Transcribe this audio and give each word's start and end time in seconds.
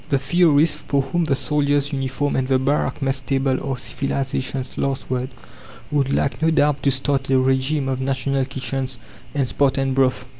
The 0.09 0.17
theorists 0.17 0.77
for 0.77 1.03
whom 1.03 1.25
the 1.25 1.35
soldier's 1.35 1.93
uniform 1.93 2.35
and 2.35 2.47
the 2.47 2.57
barrack 2.57 3.03
mess 3.03 3.21
table 3.21 3.63
are 3.63 3.77
civilization's 3.77 4.75
last 4.75 5.11
word 5.11 5.29
would 5.91 6.11
like 6.11 6.41
no 6.41 6.49
doubt 6.49 6.81
to 6.81 6.89
start 6.89 7.29
a 7.29 7.37
regime 7.37 7.87
of 7.87 8.01
National 8.01 8.45
Kitchens 8.45 8.97
and 9.35 9.47
"Spartan 9.47 9.93
Broth." 9.93 10.25